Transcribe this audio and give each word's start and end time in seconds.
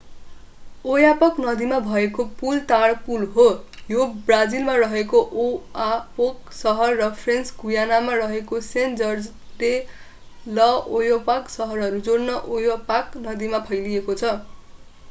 ओयापक 0.85 1.35
नदीमा 1.41 1.77
भएको 1.81 2.23
पुल 2.39 2.61
तार 2.71 2.93
पुल 3.03 3.25
हो 3.35 3.45
यो 3.89 4.07
ब्राजिलमा 4.23 4.77
रहेको 4.77 5.21
ओआपोक 5.43 6.55
सहर 6.57 6.97
र 6.97 7.11
फ्रेन्च 7.19 7.53
गुयानामा 7.59 8.17
रहेको 8.17 8.63
सेन्ट-जर्जस 8.69 9.55
डे 9.59 9.71
ल'ओयापोक 10.55 11.55
सहरहरू 11.55 12.03
जोड्न 12.05 12.41
ओयापक 12.57 13.25
नदीमा 13.25 13.65
फैलिएको 13.71 14.19
छ 14.19 14.37